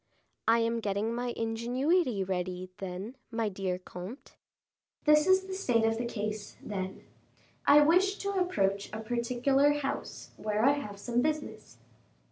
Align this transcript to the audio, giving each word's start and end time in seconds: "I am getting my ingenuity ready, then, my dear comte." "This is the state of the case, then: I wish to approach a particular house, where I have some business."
"I 0.47 0.57
am 0.61 0.79
getting 0.79 1.13
my 1.13 1.31
ingenuity 1.37 2.23
ready, 2.23 2.71
then, 2.79 3.17
my 3.29 3.49
dear 3.49 3.77
comte." 3.77 4.33
"This 5.05 5.27
is 5.27 5.43
the 5.45 5.53
state 5.53 5.85
of 5.85 5.99
the 5.99 6.05
case, 6.05 6.57
then: 6.59 7.03
I 7.67 7.81
wish 7.83 8.17
to 8.17 8.31
approach 8.31 8.89
a 8.93 8.99
particular 8.99 9.73
house, 9.73 10.31
where 10.37 10.65
I 10.65 10.71
have 10.71 10.97
some 10.99 11.21
business." 11.21 11.77